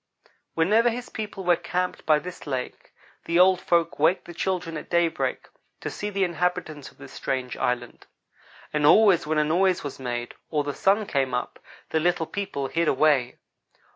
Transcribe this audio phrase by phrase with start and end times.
[0.55, 2.91] Whenever his people were camped by this lake
[3.25, 5.47] the old folks waked the children at daybreak
[5.79, 8.07] to see the inhabitants of this strange island;
[8.73, 11.59] and always when a noise was made, or the sun came up,
[11.91, 13.37] the little people hid away.